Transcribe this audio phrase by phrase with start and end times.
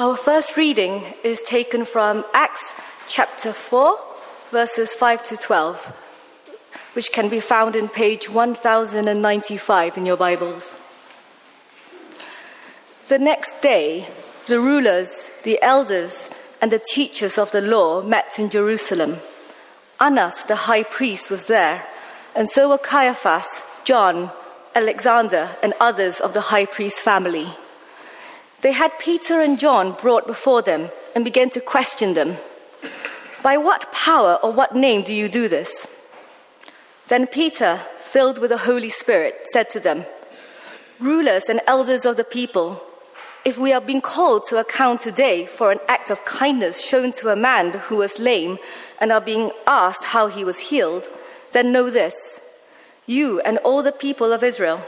[0.00, 2.72] Our first reading is taken from Acts
[3.08, 3.98] chapter 4,
[4.52, 5.86] verses 5 to 12,
[6.92, 10.78] which can be found in page 1095 in your Bibles.
[13.08, 14.06] The next day,
[14.46, 16.30] the rulers, the elders,
[16.62, 19.16] and the teachers of the law met in Jerusalem.
[20.00, 21.88] Annas, the high priest, was there,
[22.36, 24.30] and so were Caiaphas, John,
[24.76, 27.48] Alexander, and others of the high priest family.
[28.62, 32.36] They had Peter and John brought before them and began to question them.
[33.42, 35.86] By what power or what name do you do this?
[37.06, 40.04] Then Peter, filled with the Holy Spirit, said to them,
[40.98, 42.82] Rulers and elders of the people,
[43.44, 47.30] if we are being called to account today for an act of kindness shown to
[47.30, 48.58] a man who was lame
[49.00, 51.08] and are being asked how he was healed,
[51.52, 52.40] then know this
[53.06, 54.82] you and all the people of Israel.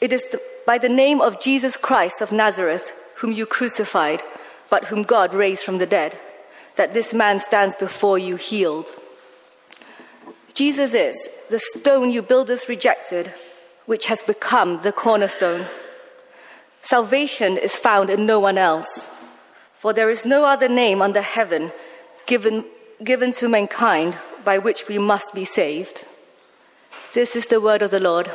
[0.00, 4.22] It is the, by the name of Jesus Christ of Nazareth, whom you crucified,
[4.68, 6.16] but whom God raised from the dead,
[6.76, 8.94] that this man stands before you healed.
[10.54, 11.16] Jesus is
[11.50, 13.34] the stone you builders rejected,
[13.86, 15.66] which has become the cornerstone.
[16.82, 19.10] Salvation is found in no one else,
[19.74, 21.72] for there is no other name under heaven
[22.26, 22.64] given,
[23.02, 26.06] given to mankind by which we must be saved.
[27.12, 28.30] This is the word of the Lord.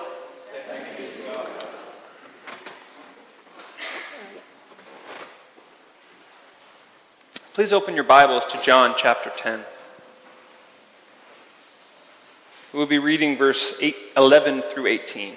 [7.55, 9.63] Please open your Bibles to John chapter 10.
[12.73, 15.35] We'll be reading verse 8, 11 through 18.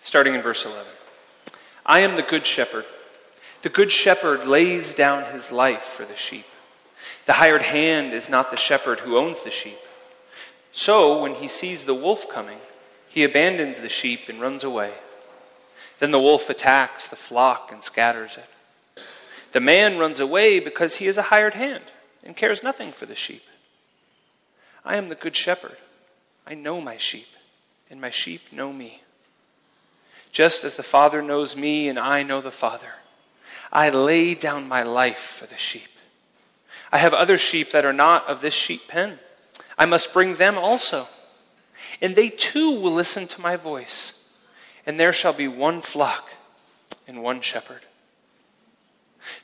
[0.00, 0.84] Starting in verse 11.
[1.86, 2.84] I am the good shepherd.
[3.62, 6.46] The good shepherd lays down his life for the sheep.
[7.26, 9.78] The hired hand is not the shepherd who owns the sheep.
[10.76, 12.58] So, when he sees the wolf coming,
[13.08, 14.92] he abandons the sheep and runs away.
[16.00, 19.00] Then the wolf attacks the flock and scatters it.
[19.52, 21.84] The man runs away because he is a hired hand
[22.24, 23.44] and cares nothing for the sheep.
[24.84, 25.76] I am the good shepherd.
[26.44, 27.28] I know my sheep,
[27.88, 29.02] and my sheep know me.
[30.32, 32.94] Just as the Father knows me and I know the Father,
[33.72, 35.88] I lay down my life for the sheep.
[36.90, 39.20] I have other sheep that are not of this sheep pen.
[39.76, 41.08] I must bring them also.
[42.00, 44.24] And they too will listen to my voice.
[44.86, 46.30] And there shall be one flock
[47.06, 47.82] and one shepherd.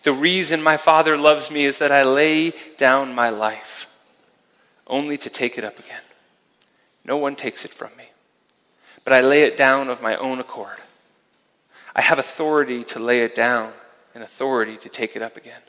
[0.02, 3.88] The reason my Father loves me is that I lay down my life,
[4.86, 6.02] only to take it up again.
[7.04, 8.10] No one takes it from me,
[9.04, 10.78] but I lay it down of my own accord.
[11.96, 13.72] I have authority to lay it down
[14.14, 15.60] and authority to take it up again.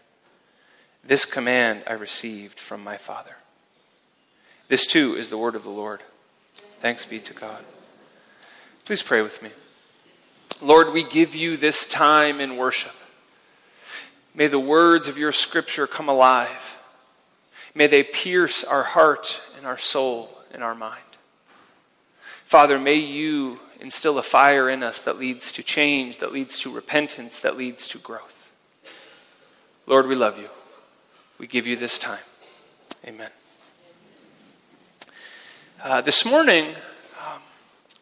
[1.03, 3.35] This command I received from my Father.
[4.72, 6.00] This too is the word of the Lord.
[6.80, 7.62] Thanks be to God.
[8.86, 9.50] Please pray with me.
[10.62, 12.94] Lord, we give you this time in worship.
[14.34, 16.78] May the words of your scripture come alive.
[17.76, 21.02] May they pierce our heart and our soul and our mind.
[22.46, 26.72] Father, may you instill a fire in us that leads to change, that leads to
[26.72, 28.53] repentance, that leads to growth.
[29.86, 30.48] Lord, we love you.
[31.38, 32.24] We give you this time.
[33.06, 33.32] Amen.
[35.84, 36.75] Uh, this morning,
[37.25, 37.42] um,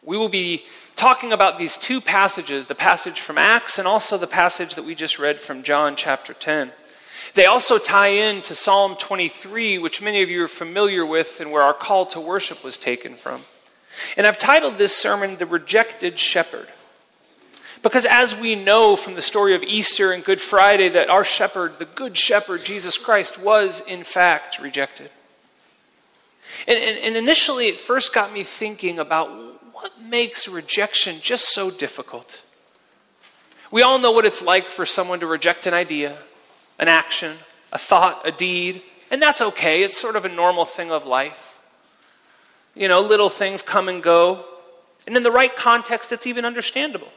[0.02, 4.26] we will be talking about these two passages the passage from Acts and also the
[4.26, 6.72] passage that we just read from John chapter 10.
[7.32, 11.50] They also tie in to Psalm 23, which many of you are familiar with and
[11.50, 13.44] where our call to worship was taken from.
[14.14, 16.68] And I've titled this sermon, The Rejected Shepherd.
[17.82, 21.78] Because as we know from the story of Easter and Good Friday, that our shepherd,
[21.78, 25.10] the good shepherd, Jesus Christ, was in fact rejected.
[26.66, 29.28] And, and, and initially, it first got me thinking about
[29.72, 32.42] what makes rejection just so difficult.
[33.70, 36.16] We all know what it's like for someone to reject an idea,
[36.78, 37.36] an action,
[37.72, 39.82] a thought, a deed, and that's okay.
[39.82, 41.58] It's sort of a normal thing of life.
[42.74, 44.44] You know, little things come and go,
[45.06, 47.08] and in the right context, it's even understandable.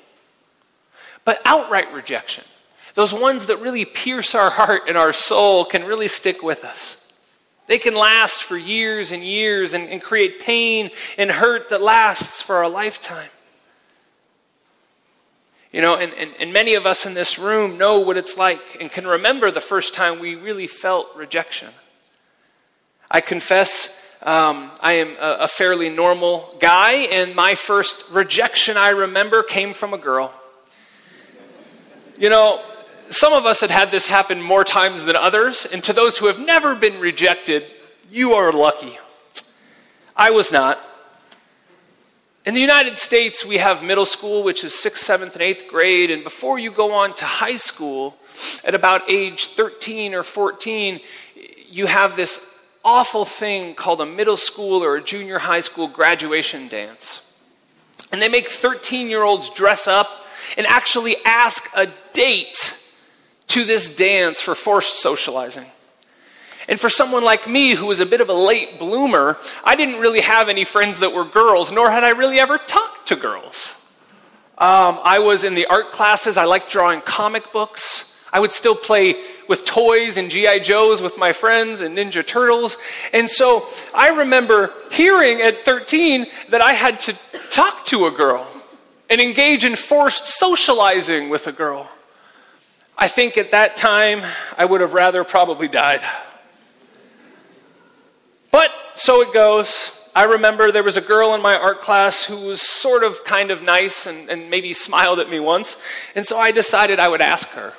[1.25, 2.43] But outright rejection,
[2.93, 7.02] those ones that really pierce our heart and our soul, can really stick with us.
[7.67, 12.41] They can last for years and years and, and create pain and hurt that lasts
[12.41, 13.29] for a lifetime.
[15.71, 18.77] You know, and, and, and, many of us in this room know what it's like
[18.79, 21.69] and can remember the first time we really felt rejection.
[23.09, 28.89] I confess um, I am a, a fairly normal guy, and my first rejection I
[28.89, 30.33] remember came from a girl.
[32.17, 32.61] You know,
[33.13, 36.27] some of us had had this happen more times than others, and to those who
[36.27, 37.65] have never been rejected,
[38.09, 38.97] you are lucky.
[40.15, 40.79] I was not.
[42.45, 46.11] In the United States, we have middle school, which is sixth, seventh, and eighth grade,
[46.11, 48.17] and before you go on to high school,
[48.65, 50.99] at about age 13 or 14,
[51.69, 56.67] you have this awful thing called a middle school or a junior high school graduation
[56.67, 57.25] dance.
[58.11, 60.09] And they make 13 year olds dress up
[60.57, 62.82] and actually ask a date
[63.53, 65.67] to this dance for forced socializing.
[66.67, 69.99] And for someone like me, who was a bit of a late bloomer, I didn't
[69.99, 73.79] really have any friends that were girls, nor had I really ever talked to girls.
[74.57, 78.17] Um, I was in the art classes, I liked drawing comic books.
[78.31, 80.57] I would still play with toys and G.I.
[80.59, 82.77] Joes with my friends and Ninja Turtles.
[83.13, 87.15] And so I remember hearing at 13 that I had to
[87.51, 88.47] talk to a girl
[89.11, 91.87] and engage in forced socializing with a girl.
[92.97, 94.21] I think at that time
[94.57, 96.01] I would have rather probably died.
[98.51, 99.99] But so it goes.
[100.15, 103.49] I remember there was a girl in my art class who was sort of kind
[103.49, 105.81] of nice and, and maybe smiled at me once.
[106.13, 107.73] And so I decided I would ask her.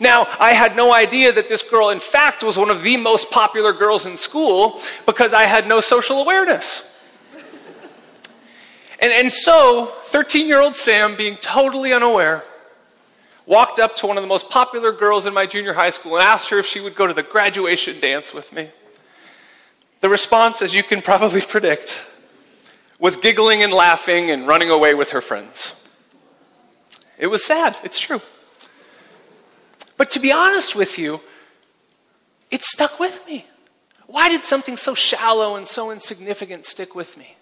[0.00, 3.30] Now, I had no idea that this girl, in fact, was one of the most
[3.30, 6.92] popular girls in school because I had no social awareness.
[9.00, 12.42] And, and so, 13 year old Sam, being totally unaware,
[13.46, 16.22] walked up to one of the most popular girls in my junior high school and
[16.22, 18.70] asked her if she would go to the graduation dance with me.
[20.00, 22.04] The response, as you can probably predict,
[22.98, 25.84] was giggling and laughing and running away with her friends.
[27.18, 28.20] It was sad, it's true.
[29.96, 31.20] But to be honest with you,
[32.50, 33.46] it stuck with me.
[34.06, 37.35] Why did something so shallow and so insignificant stick with me?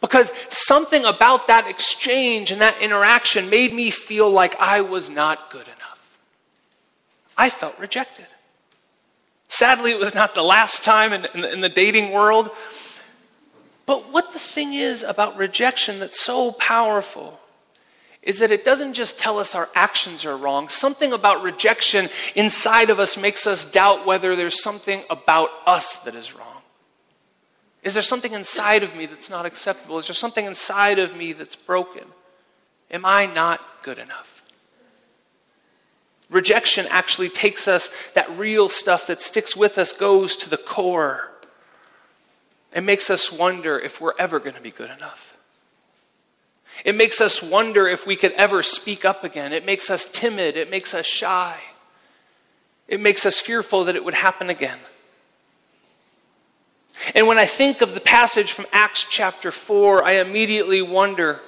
[0.00, 5.50] Because something about that exchange and that interaction made me feel like I was not
[5.50, 6.18] good enough.
[7.36, 8.26] I felt rejected.
[9.48, 12.50] Sadly, it was not the last time in, in, in the dating world.
[13.84, 17.40] But what the thing is about rejection that's so powerful
[18.22, 20.68] is that it doesn't just tell us our actions are wrong.
[20.68, 26.14] Something about rejection inside of us makes us doubt whether there's something about us that
[26.14, 26.49] is wrong.
[27.82, 29.98] Is there something inside of me that's not acceptable?
[29.98, 32.04] Is there something inside of me that's broken?
[32.90, 34.42] Am I not good enough?
[36.28, 41.32] Rejection actually takes us, that real stuff that sticks with us goes to the core.
[42.72, 45.36] It makes us wonder if we're ever going to be good enough.
[46.84, 49.52] It makes us wonder if we could ever speak up again.
[49.52, 50.56] It makes us timid.
[50.56, 51.58] It makes us shy.
[52.86, 54.78] It makes us fearful that it would happen again.
[57.14, 61.40] And when I think of the passage from Acts chapter 4, I immediately wonder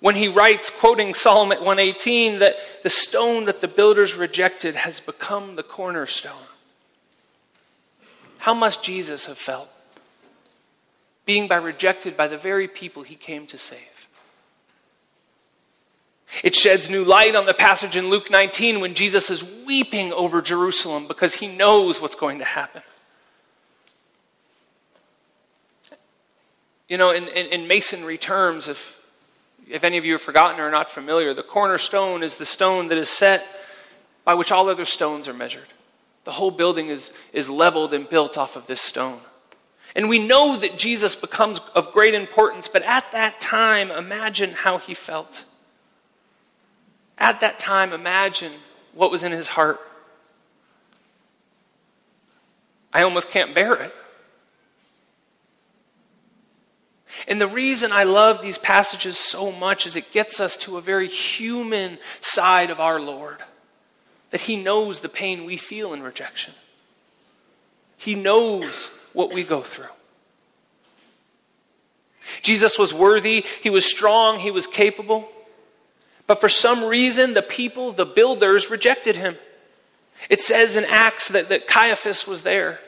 [0.00, 5.56] when he writes, quoting Psalm 118, that the stone that the builders rejected has become
[5.56, 6.32] the cornerstone.
[8.40, 9.68] How must Jesus have felt
[11.24, 14.08] being by rejected by the very people he came to save?
[16.44, 20.42] It sheds new light on the passage in Luke 19 when Jesus is weeping over
[20.42, 22.82] Jerusalem because he knows what's going to happen.
[26.88, 28.98] You know, in, in, in masonry terms, if
[29.70, 32.88] if any of you have forgotten or are not familiar, the cornerstone is the stone
[32.88, 33.46] that is set
[34.24, 35.66] by which all other stones are measured.
[36.24, 39.20] The whole building is, is leveled and built off of this stone.
[39.94, 44.78] And we know that Jesus becomes of great importance, but at that time, imagine how
[44.78, 45.44] he felt.
[47.18, 48.52] At that time, imagine
[48.94, 49.80] what was in his heart.
[52.92, 53.94] I almost can't bear it.
[57.38, 60.80] And the reason I love these passages so much is it gets us to a
[60.80, 63.36] very human side of our Lord.
[64.30, 66.52] That He knows the pain we feel in rejection,
[67.96, 69.86] He knows what we go through.
[72.42, 75.28] Jesus was worthy, He was strong, He was capable.
[76.26, 79.36] But for some reason, the people, the builders, rejected Him.
[80.28, 82.80] It says in Acts that, that Caiaphas was there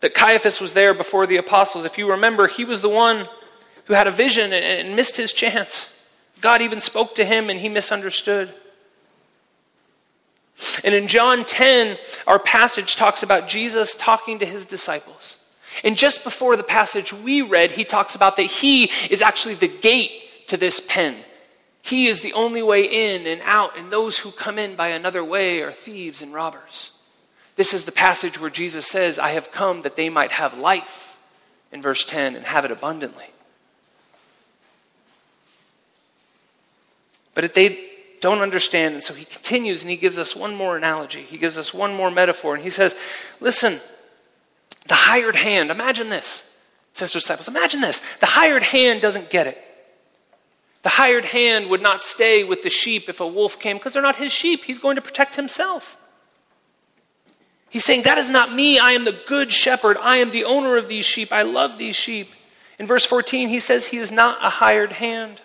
[0.00, 1.84] that Caiaphas was there before the apostles.
[1.84, 3.28] If you remember, he was the one
[3.88, 5.88] who had a vision and, missed his chance.
[6.40, 8.52] God even spoke to him and he misunderstood.
[10.84, 15.36] And in John 10, our passage talks about Jesus talking to his disciples.
[15.82, 19.68] And just before the passage we read, he talks about that he is actually the
[19.68, 20.12] gate
[20.48, 21.16] to this pen.
[21.80, 25.24] He is the only way in and out, and those who come in by another
[25.24, 26.90] way are thieves and robbers.
[27.56, 31.16] This is the passage where Jesus says, I have come that they might have life,
[31.72, 33.26] in verse 10, and have it abundantly.
[37.38, 37.78] But they
[38.18, 41.20] don't understand, and so he continues and he gives us one more analogy.
[41.20, 42.96] He gives us one more metaphor, and he says,
[43.38, 43.78] Listen,
[44.88, 46.52] The hired hand, imagine this,
[46.94, 48.00] says to disciples, imagine this.
[48.16, 49.56] The hired hand doesn't get it.
[50.82, 54.02] The hired hand would not stay with the sheep if a wolf came because they're
[54.02, 54.64] not his sheep.
[54.64, 55.96] He's going to protect himself.
[57.70, 58.80] He's saying, That is not me.
[58.80, 59.96] I am the good shepherd.
[60.00, 61.30] I am the owner of these sheep.
[61.30, 62.30] I love these sheep.
[62.80, 65.40] In verse 14, he says he is not a hired hand.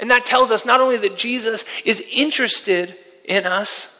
[0.00, 3.90] And that tells us not only that Jesus is interested in us,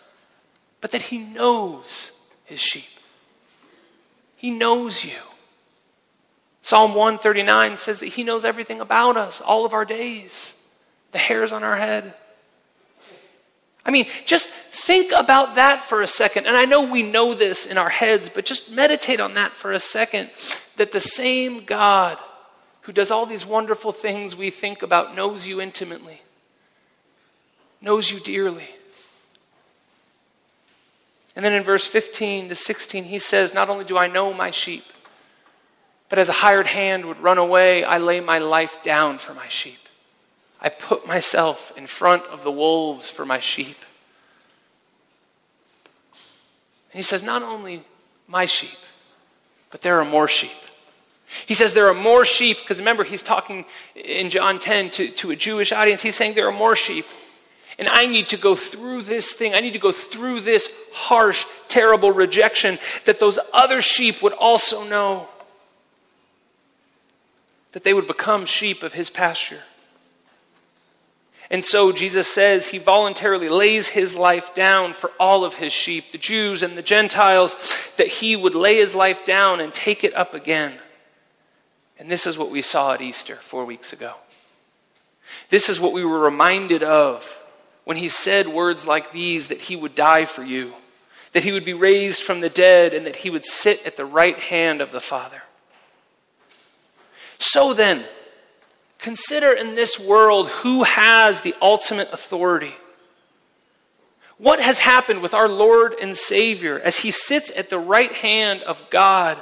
[0.81, 2.13] but that he knows
[2.45, 2.85] his sheep.
[4.37, 5.17] He knows you.
[6.63, 10.61] Psalm 139 says that he knows everything about us, all of our days,
[11.13, 12.15] the hairs on our head.
[13.87, 16.47] I mean, just think about that for a second.
[16.47, 19.73] And I know we know this in our heads, but just meditate on that for
[19.73, 20.31] a second
[20.77, 22.19] that the same God
[22.85, 26.21] who does all these wonderful things we think about knows you intimately,
[27.81, 28.69] knows you dearly.
[31.35, 34.51] And then in verse 15 to 16, he says, Not only do I know my
[34.51, 34.85] sheep,
[36.11, 39.49] but as a hired hand would run away, I lay my life down for my
[39.49, 39.89] sheep.
[40.61, 43.79] I put myself in front of the wolves for my sheep.
[46.93, 47.83] And he says, Not only
[48.29, 48.79] my sheep,
[49.71, 50.51] but there are more sheep.
[51.47, 53.65] He says there are more sheep, because remember, he's talking
[53.95, 56.03] in John 10 to, to a Jewish audience.
[56.03, 57.07] He's saying there are more sheep.
[57.79, 59.55] And I need to go through this thing.
[59.55, 64.85] I need to go through this harsh, terrible rejection that those other sheep would also
[64.89, 65.29] know.
[67.73, 69.63] That they would become sheep of his pasture.
[71.51, 76.11] And so Jesus says he voluntarily lays his life down for all of his sheep,
[76.13, 80.15] the Jews and the Gentiles, that he would lay his life down and take it
[80.15, 80.79] up again.
[81.99, 84.15] And this is what we saw at Easter four weeks ago.
[85.49, 87.41] This is what we were reminded of
[87.85, 90.73] when he said words like these that he would die for you,
[91.33, 94.05] that he would be raised from the dead, and that he would sit at the
[94.05, 95.43] right hand of the Father.
[97.39, 98.05] So then,
[98.99, 102.75] consider in this world who has the ultimate authority.
[104.39, 108.63] What has happened with our Lord and Savior as he sits at the right hand
[108.63, 109.41] of God?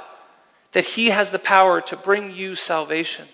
[0.73, 3.25] That He has the power to bring you salvation.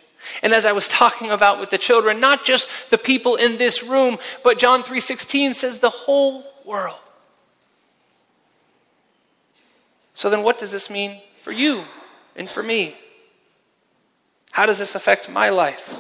[0.44, 3.84] And as I was talking about with the children, not just the people in this
[3.84, 7.00] room, but John 3:16 says the whole world.
[10.14, 11.84] So then what does this mean for you
[12.36, 12.98] and for me?
[14.52, 15.96] How does this affect my life?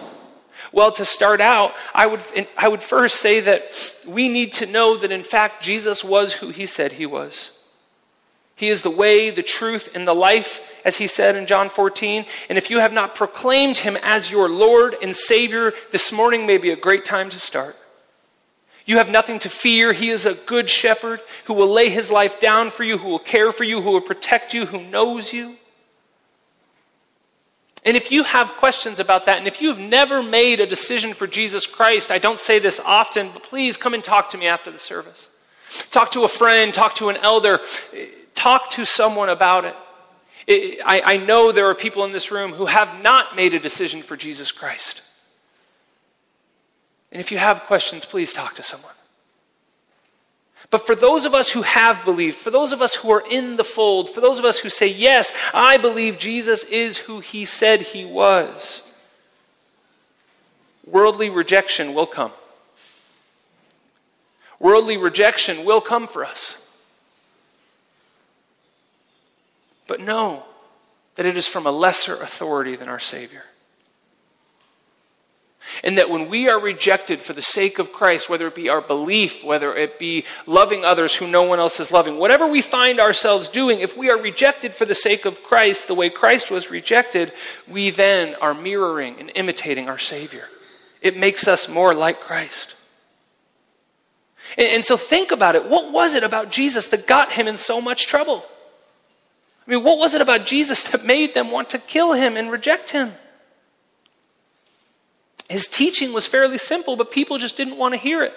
[0.74, 2.22] Well, to start out, I would,
[2.58, 6.50] I would first say that we need to know that in fact Jesus was who
[6.50, 7.58] he said he was.
[8.56, 12.26] He is the way, the truth, and the life, as he said in John 14.
[12.50, 16.58] And if you have not proclaimed him as your Lord and Savior, this morning may
[16.58, 17.76] be a great time to start.
[18.86, 19.94] You have nothing to fear.
[19.94, 23.20] He is a good shepherd who will lay his life down for you, who will
[23.20, 25.58] care for you, who will protect you, who knows you.
[27.86, 31.28] And if you have questions about that, and if you've never made a decision for
[31.28, 34.70] Jesus Christ, I don't say this often, but please come and talk to me after
[34.72, 35.30] the service.
[35.92, 37.60] Talk to a friend, talk to an elder.
[37.94, 39.76] Eh, talk to someone about it.
[40.50, 44.02] I, I know there are people in this room who have not made a decision
[44.02, 45.04] for Jesus Christ.
[47.12, 48.94] And if you have questions, please talk to someone.
[50.72, 53.58] But for those of us who have believed, for those of us who are in
[53.58, 57.46] the fold, for those of us who say, Yes, I believe Jesus is who he
[57.46, 58.84] said he was,
[60.86, 62.32] worldly rejection will come.
[64.60, 66.69] Worldly rejection will come for us.
[69.90, 70.46] But know
[71.16, 73.44] that it is from a lesser authority than our Savior.
[75.84, 78.82] And that when we are rejected for the sake of Christ, whether it be our
[78.82, 83.00] belief, whether it be loving others who no one else is loving, whatever we find
[83.00, 86.70] ourselves doing, if we are rejected for the sake of Christ, the way Christ was
[86.70, 87.34] rejected,
[87.68, 90.48] we then are mirroring and imitating our Savior.
[91.02, 92.76] It makes us more like Christ.
[94.56, 95.68] And, and so think about it.
[95.68, 98.46] What was it about Jesus that got him in so much trouble?
[99.70, 102.52] I mean, what was it about Jesus that made them want to kill him and
[102.52, 103.14] reject him?
[105.48, 108.34] His teaching was fairly simple, but people just didn't want to hear it.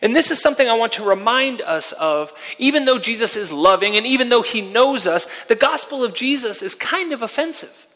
[0.00, 2.32] And this is something I want to remind us of.
[2.58, 6.62] Even though Jesus is loving and even though he knows us, the gospel of Jesus
[6.62, 7.88] is kind of offensive.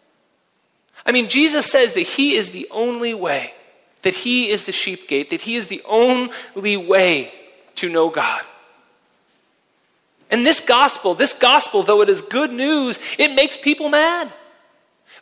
[1.07, 3.55] I mean, Jesus says that he is the only way,
[4.03, 7.33] that he is the sheep gate, that he is the only way
[7.77, 8.43] to know God.
[10.31, 14.33] And this gospel, this gospel, though it is good news, it makes people mad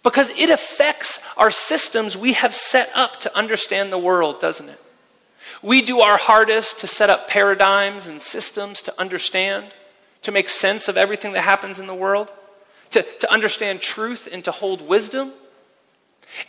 [0.02, 4.80] because it affects our systems we have set up to understand the world, doesn't it?
[5.62, 9.66] We do our hardest to set up paradigms and systems to understand,
[10.22, 12.30] to make sense of everything that happens in the world.
[12.90, 15.32] to, to understand truth and to hold wisdom.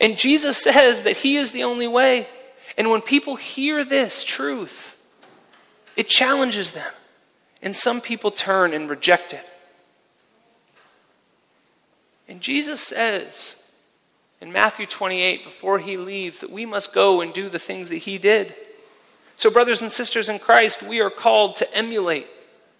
[0.00, 2.28] And Jesus says that He is the only way.
[2.78, 4.96] And when people hear this truth,
[5.96, 6.92] it challenges them.
[7.62, 9.44] And some people turn and reject it.
[12.28, 13.56] And Jesus says
[14.40, 17.96] in Matthew 28, before he leaves, that we must go and do the things that
[17.96, 18.54] he did.
[19.36, 22.26] So, brothers and sisters in Christ, we are called to emulate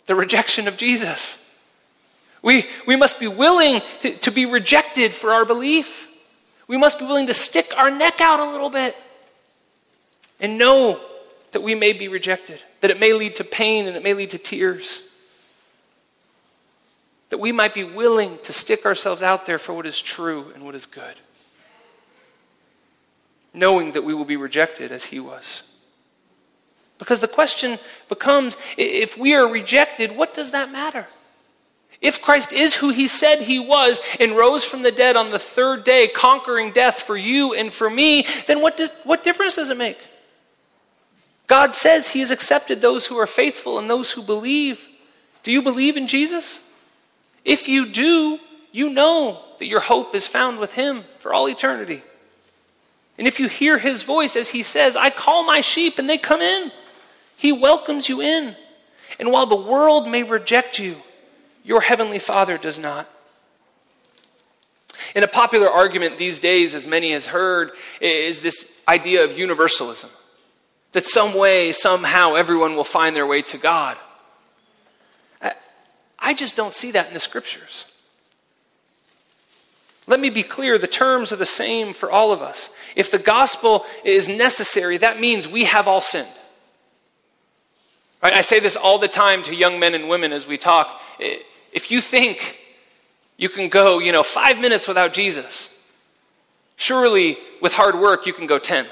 [0.07, 1.43] the rejection of Jesus.
[2.43, 6.11] We, we must be willing to, to be rejected for our belief.
[6.69, 8.97] We must be willing to stick our neck out a little bit
[10.41, 11.01] and know
[11.57, 14.29] that we may be rejected, that it may lead to pain and it may lead
[14.29, 15.09] to tears.
[17.31, 20.67] That we might be willing to stick ourselves out there for what is true and
[20.67, 21.15] what is good,
[23.55, 25.63] knowing that we will be rejected as He was.
[26.99, 27.79] Because the question
[28.11, 31.07] becomes if we are rejected, what does that matter?
[32.03, 35.39] If Christ is who he said he was and rose from the dead on the
[35.39, 39.71] third day, conquering death for you and for me, then what, does, what difference does
[39.71, 39.99] it make?
[41.47, 44.85] God says he has accepted those who are faithful and those who believe.
[45.43, 46.61] Do you believe in Jesus?
[47.45, 48.41] If you do,
[48.73, 52.03] you know that your hope is found with him for all eternity.
[53.19, 56.19] And if you hear his voice as he says, I call my sheep and they
[56.19, 56.73] come in,
[57.37, 58.57] he welcomes you in.
[59.19, 60.97] And while the world may reject you,
[61.65, 63.09] your heavenly Father does not.
[65.15, 70.11] In a popular argument these days, as many has heard, is this idea of universalism.
[70.97, 73.99] That some way, somehow, everyone will find their way to God.
[76.19, 77.85] I just don't see that in the scriptures.
[80.07, 82.71] Let me be clear the terms are the same for all of us.
[82.95, 86.27] If the gospel is necessary, that means we have all sinned.
[88.23, 88.33] Right?
[88.33, 90.99] I say this all the time to young men and women as we talk.
[91.19, 92.59] If you think
[93.37, 95.79] you can go, you know, five minutes without Jesus,
[96.77, 98.87] surely with hard work you can go 10.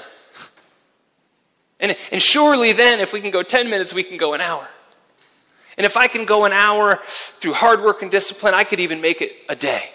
[1.79, 4.67] And, and surely then, if we can go 10 minutes, we can go an hour.
[5.77, 9.01] And if I can go an hour through hard work and discipline, I could even
[9.01, 9.89] make it a day.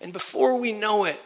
[0.00, 1.20] And before we know it,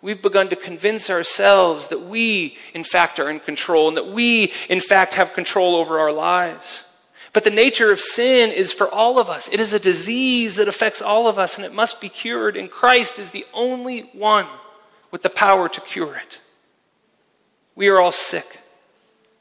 [0.00, 4.52] we've begun to convince ourselves that we, in fact, are in control and that we,
[4.68, 6.84] in fact, have control over our lives.
[7.32, 9.48] But the nature of sin is for all of us.
[9.48, 12.56] It is a disease that affects all of us and it must be cured.
[12.56, 14.46] And Christ is the only one
[15.10, 16.40] with the power to cure it.
[17.80, 18.60] We are all sick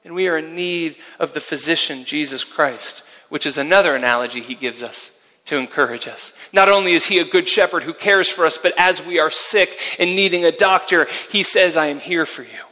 [0.06, 4.56] and we are in need of the physician, Jesus Christ, which is another analogy he
[4.56, 5.12] gives us
[5.44, 6.32] to encourage us.
[6.54, 9.30] Not only is he a good shepherd who cares for us, but as we are
[9.30, 12.64] sick and needing a doctor, he says, I am here for you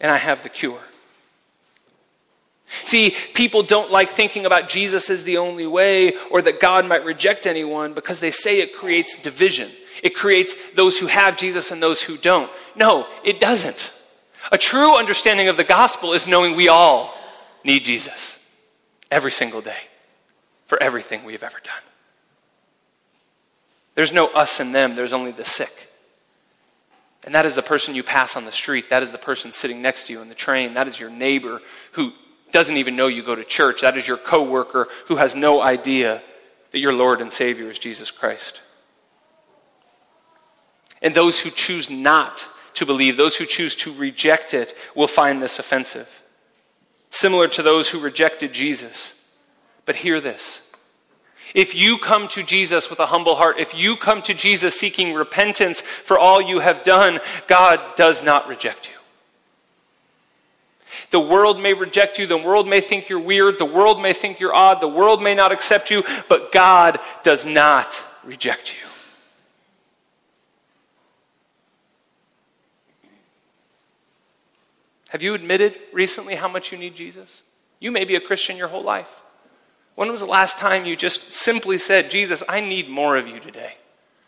[0.00, 0.82] and I have the cure.
[2.82, 7.04] See, people don't like thinking about Jesus as the only way or that God might
[7.04, 9.70] reject anyone because they say it creates division.
[10.02, 12.50] It creates those who have Jesus and those who don't.
[12.74, 13.92] No, it doesn't.
[14.52, 17.14] A true understanding of the gospel is knowing we all
[17.64, 18.44] need Jesus
[19.10, 19.82] every single day
[20.66, 21.82] for everything we've ever done.
[23.94, 25.88] There's no us and them, there's only the sick.
[27.26, 28.88] And that is the person you pass on the street.
[28.88, 30.74] That is the person sitting next to you in the train.
[30.74, 31.60] That is your neighbor
[31.92, 32.12] who
[32.50, 33.82] doesn't even know you go to church.
[33.82, 36.22] That is your coworker who has no idea
[36.70, 38.60] that your Lord and Savior is Jesus Christ.
[41.02, 42.48] And those who choose not
[42.80, 46.22] to believe, those who choose to reject it, will find this offensive.
[47.10, 49.22] Similar to those who rejected Jesus.
[49.84, 50.66] But hear this.
[51.54, 55.14] If you come to Jesus with a humble heart, if you come to Jesus seeking
[55.14, 58.96] repentance for all you have done, God does not reject you.
[61.10, 62.26] The world may reject you.
[62.26, 63.58] The world may think you're weird.
[63.58, 64.80] The world may think you're odd.
[64.80, 68.89] The world may not accept you, but God does not reject you.
[75.10, 77.42] Have you admitted recently how much you need Jesus?
[77.80, 79.22] You may be a Christian your whole life.
[79.96, 83.40] When was the last time you just simply said, Jesus, I need more of you
[83.40, 83.74] today?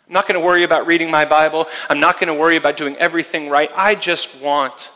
[0.08, 1.68] I'm not going to worry about reading my Bible.
[1.88, 3.70] I'm not going to worry about doing everything right.
[3.76, 4.90] I just want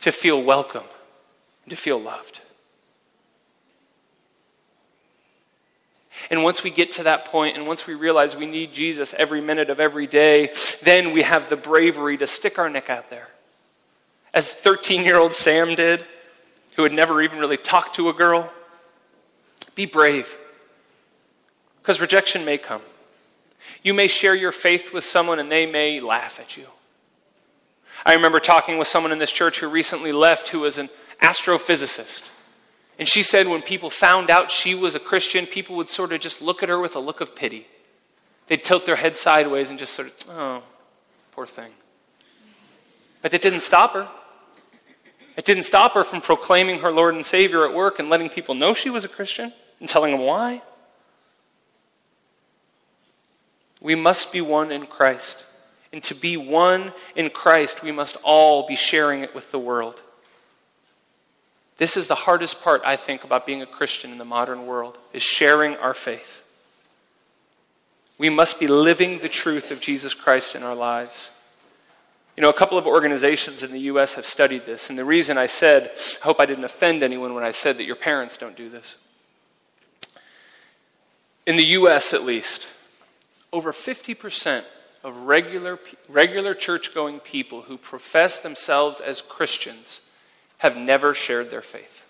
[0.00, 0.84] to feel welcome,
[1.70, 2.42] to feel loved.
[6.30, 9.40] And once we get to that point, and once we realize we need Jesus every
[9.40, 13.28] minute of every day, then we have the bravery to stick our neck out there.
[14.36, 16.04] As 13 year old Sam did,
[16.76, 18.52] who had never even really talked to a girl.
[19.74, 20.36] Be brave,
[21.78, 22.82] because rejection may come.
[23.82, 26.66] You may share your faith with someone and they may laugh at you.
[28.04, 30.90] I remember talking with someone in this church who recently left who was an
[31.22, 32.28] astrophysicist.
[32.98, 36.20] And she said when people found out she was a Christian, people would sort of
[36.20, 37.66] just look at her with a look of pity.
[38.48, 40.62] They'd tilt their head sideways and just sort of, oh,
[41.32, 41.72] poor thing.
[43.22, 44.08] But it didn't stop her.
[45.36, 48.54] It didn't stop her from proclaiming her Lord and Savior at work and letting people
[48.54, 50.62] know she was a Christian and telling them why.
[53.80, 55.44] We must be one in Christ.
[55.92, 60.02] And to be one in Christ, we must all be sharing it with the world.
[61.78, 64.96] This is the hardest part, I think, about being a Christian in the modern world,
[65.12, 66.42] is sharing our faith.
[68.18, 71.30] We must be living the truth of Jesus Christ in our lives.
[72.36, 74.14] You know, a couple of organizations in the U.S.
[74.14, 77.44] have studied this, and the reason I said, I hope I didn't offend anyone when
[77.44, 78.96] I said that your parents don't do this.
[81.46, 82.66] In the U.S., at least,
[83.52, 84.64] over 50%
[85.02, 90.02] of regular, regular church going people who profess themselves as Christians
[90.58, 92.04] have never shared their faith.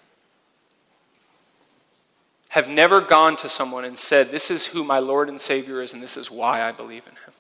[2.49, 5.93] Have never gone to someone and said, This is who my Lord and Savior is,
[5.93, 7.35] and this is why I believe in him.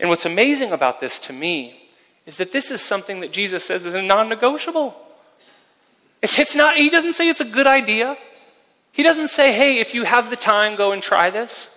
[0.00, 1.88] And what's amazing about this to me
[2.26, 4.96] is that this is something that Jesus says is a non negotiable.
[6.22, 8.16] It's, it's not, he doesn't say it's a good idea.
[8.92, 11.76] He doesn't say, hey, if you have the time, go and try this.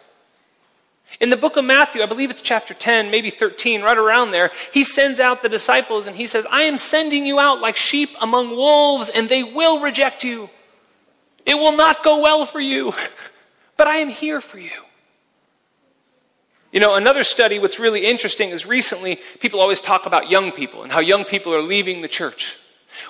[1.19, 4.51] In the book of Matthew, I believe it's chapter 10, maybe 13, right around there,
[4.73, 8.09] he sends out the disciples and he says, I am sending you out like sheep
[8.19, 10.49] among wolves, and they will reject you.
[11.45, 12.93] It will not go well for you,
[13.77, 14.84] but I am here for you.
[16.75, 20.83] You know, another study, what's really interesting is recently people always talk about young people
[20.83, 22.57] and how young people are leaving the church.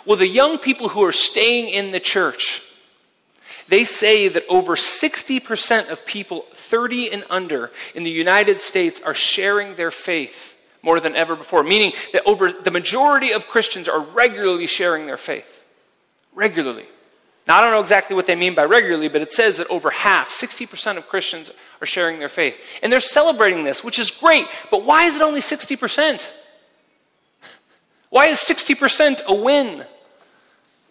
[0.05, 2.61] Well, the young people who are staying in the church,
[3.67, 9.15] they say that over 60% of people 30 and under in the United States are
[9.15, 13.99] sharing their faith more than ever before, meaning that over the majority of Christians are
[13.99, 15.63] regularly sharing their faith.
[16.35, 16.85] Regularly.
[17.47, 19.91] Now, I don't know exactly what they mean by regularly, but it says that over
[19.91, 22.59] half, 60% of Christians are sharing their faith.
[22.81, 26.31] And they're celebrating this, which is great, but why is it only 60%?
[28.09, 29.85] Why is 60% a win?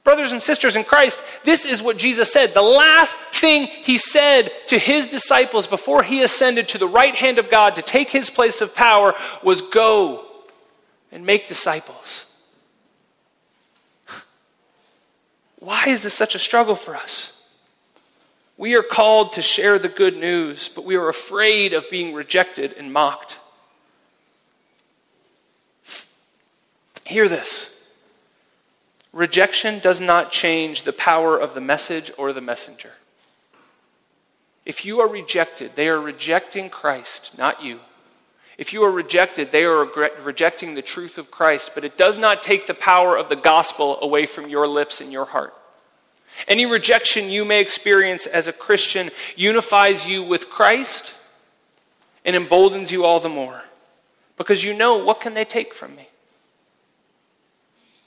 [0.04, 2.52] Brothers and sisters in Christ, this is what Jesus said.
[2.52, 7.38] The last thing he said to his disciples before he ascended to the right hand
[7.38, 10.26] of God to take his place of power was go
[11.10, 12.23] and make disciples.
[15.64, 17.42] Why is this such a struggle for us?
[18.58, 22.74] We are called to share the good news, but we are afraid of being rejected
[22.74, 23.40] and mocked.
[27.06, 27.90] Hear this.
[29.14, 32.92] Rejection does not change the power of the message or the messenger.
[34.66, 37.80] If you are rejected, they are rejecting Christ, not you.
[38.56, 39.84] If you are rejected, they are
[40.22, 43.98] rejecting the truth of Christ, but it does not take the power of the gospel
[44.00, 45.54] away from your lips and your heart.
[46.46, 51.14] Any rejection you may experience as a Christian unifies you with Christ
[52.24, 53.64] and emboldens you all the more
[54.36, 56.08] because you know what can they take from me?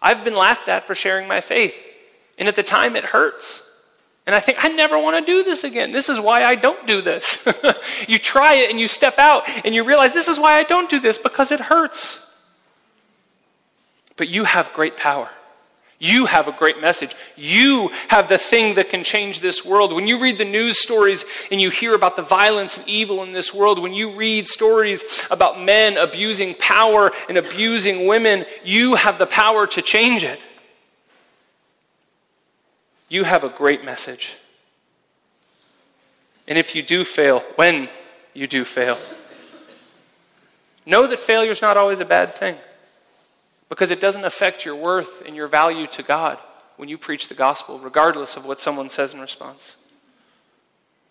[0.01, 1.75] I've been laughed at for sharing my faith.
[2.37, 3.66] And at the time, it hurts.
[4.27, 5.93] And I think, I never want to do this again.
[5.93, 7.47] This is why I don't do this.
[8.09, 10.89] you try it and you step out and you realize this is why I don't
[10.89, 12.29] do this because it hurts.
[14.17, 15.29] But you have great power.
[15.97, 17.15] You have a great message.
[17.37, 19.93] You have the thing that can change this world.
[19.93, 23.31] When you read the news stories and you hear about the violence and evil in
[23.31, 29.17] this world, when you read stories about men abusing power and abusing women, you have
[29.19, 30.39] the power to change it.
[33.09, 34.37] You have a great message.
[36.47, 37.89] And if you do fail, when
[38.33, 38.97] you do fail,
[40.85, 42.57] know that failure is not always a bad thing
[43.69, 46.37] because it doesn't affect your worth and your value to God
[46.77, 49.75] when you preach the gospel, regardless of what someone says in response.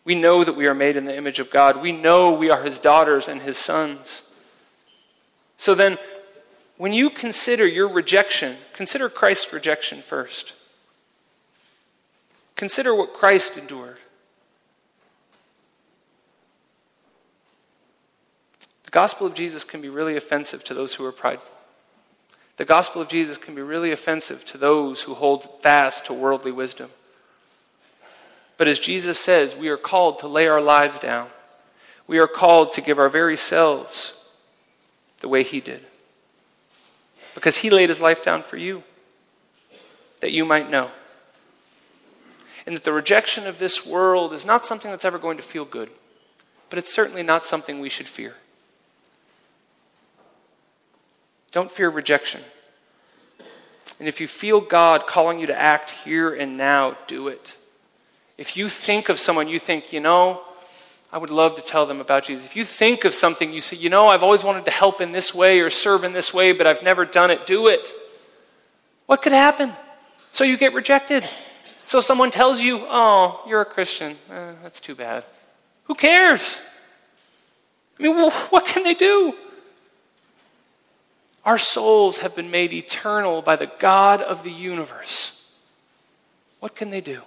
[0.04, 1.82] We know that we are made in the image of God.
[1.82, 4.22] We know we are his daughters and his sons.
[5.58, 5.98] So then,
[6.76, 10.52] when you consider your rejection, consider Christ's rejection first.
[12.56, 13.98] Consider what Christ endured.
[18.84, 21.54] The gospel of Jesus can be really offensive to those who are prideful.
[22.56, 26.52] The gospel of Jesus can be really offensive to those who hold fast to worldly
[26.52, 26.90] wisdom.
[28.56, 31.28] But as Jesus says, we are called to lay our lives down.
[32.06, 34.30] We are called to give our very selves
[35.20, 35.84] the way He did.
[37.34, 38.82] Because He laid His life down for you,
[40.20, 40.90] that you might know.
[42.66, 45.64] And that the rejection of this world is not something that's ever going to feel
[45.64, 45.88] good,
[46.68, 48.34] but it's certainly not something we should fear.
[51.52, 52.40] Don't fear rejection.
[53.98, 57.56] And if you feel God calling you to act here and now, do it.
[58.36, 60.42] If you think of someone, you think, you know,
[61.12, 62.44] I would love to tell them about Jesus.
[62.44, 65.12] If you think of something, you say, you know, I've always wanted to help in
[65.12, 67.90] this way or serve in this way, but I've never done it, do it.
[69.06, 69.72] What could happen?
[70.32, 71.24] So you get rejected.
[71.86, 74.16] So someone tells you, oh, you're a Christian.
[74.30, 75.22] Eh, that's too bad.
[75.84, 76.60] Who cares?
[77.98, 79.34] I mean, well, what can they do?
[81.44, 85.56] Our souls have been made eternal by the God of the universe.
[86.58, 87.22] What can they do?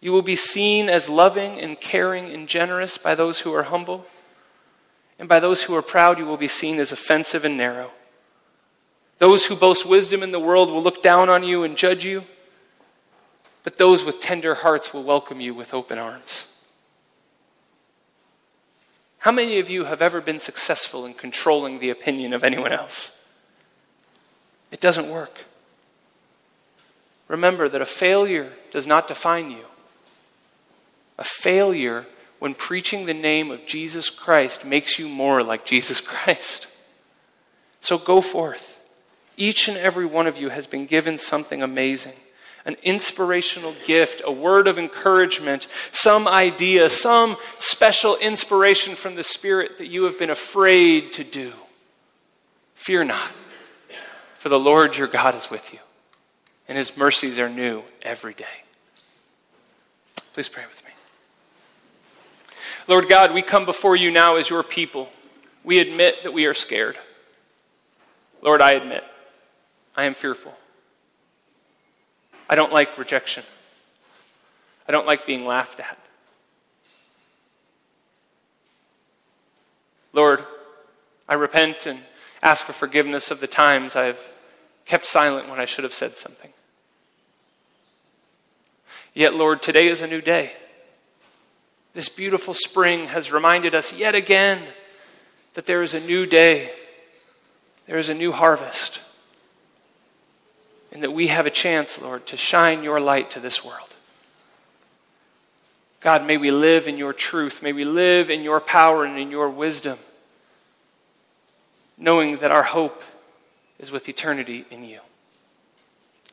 [0.00, 4.04] You will be seen as loving and caring and generous by those who are humble.
[5.20, 7.92] And by those who are proud, you will be seen as offensive and narrow.
[9.18, 12.24] Those who boast wisdom in the world will look down on you and judge you.
[13.64, 16.52] But those with tender hearts will welcome you with open arms.
[19.18, 23.20] How many of you have ever been successful in controlling the opinion of anyone else?
[24.70, 25.46] It doesn't work.
[27.26, 29.64] Remember that a failure does not define you.
[31.18, 32.06] A failure
[32.38, 36.68] when preaching the name of Jesus Christ makes you more like Jesus Christ.
[37.80, 38.75] So go forth.
[39.36, 42.14] Each and every one of you has been given something amazing
[42.66, 49.78] an inspirational gift, a word of encouragement, some idea, some special inspiration from the Spirit
[49.78, 51.52] that you have been afraid to do.
[52.74, 53.30] Fear not,
[54.34, 55.78] for the Lord your God is with you,
[56.68, 58.44] and his mercies are new every day.
[60.34, 60.90] Please pray with me.
[62.88, 65.08] Lord God, we come before you now as your people.
[65.62, 66.98] We admit that we are scared.
[68.42, 69.04] Lord, I admit,
[69.96, 70.54] I am fearful.
[72.48, 73.44] I don't like rejection.
[74.88, 75.98] I don't like being laughed at.
[80.12, 80.44] Lord,
[81.28, 82.00] I repent and
[82.42, 84.28] ask for forgiveness of the times I've
[84.84, 86.50] kept silent when I should have said something.
[89.12, 90.52] Yet, Lord, today is a new day.
[91.94, 94.62] This beautiful spring has reminded us yet again
[95.54, 96.70] that there is a new day,
[97.86, 99.00] there is a new harvest,
[100.96, 103.94] and that we have a chance, Lord, to shine your light to this world.
[106.00, 107.62] God, may we live in your truth.
[107.62, 109.98] May we live in your power and in your wisdom,
[111.98, 113.04] knowing that our hope
[113.78, 115.00] is with eternity in you,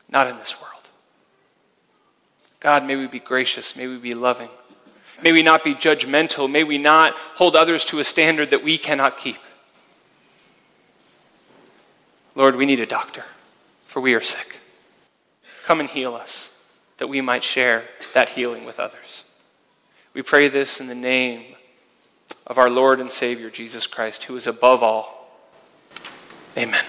[0.08, 0.88] not in this world.
[2.58, 3.76] God, may we be gracious.
[3.76, 4.48] May we be loving.
[5.22, 6.50] May we not be judgmental.
[6.50, 9.36] May we not hold others to a standard that we cannot keep.
[12.34, 13.24] Lord, we need a doctor,
[13.94, 14.58] for we are sick.
[15.66, 16.52] Come and heal us,
[16.96, 19.22] that we might share that healing with others.
[20.14, 21.54] We pray this in the name
[22.44, 25.28] of our Lord and Savior, Jesus Christ, who is above all.
[26.56, 26.84] Amen.